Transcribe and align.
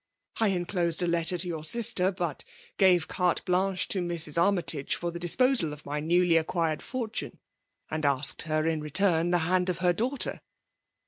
I 0.39 0.47
enclosed 0.47 1.03
a 1.03 1.07
letter 1.07 1.37
*to 1.37 1.47
your 1.47 1.63
sister; 1.63 2.11
but 2.11 2.43
gave 2.79 3.07
carte 3.07 3.45
blanehe 3.45 3.85
to 3.89 4.01
Mrs. 4.01 4.35
Army' 4.35 4.63
i«ge 4.75 4.95
for 4.95 5.11
the 5.11 5.19
disposal 5.19 5.73
of 5.73 5.85
my 5.85 6.01
newiy 6.01 6.43
acqttired 6.43 6.79
fortune^ 6.79 7.37
and 7.91 8.03
asked 8.03 8.41
her 8.49 8.65
in 8.65 8.81
return 8.81 9.29
the 9.29 9.37
hand 9.45 9.69
of 9.69 9.77
her 9.77 9.93
daughter." 9.93 10.41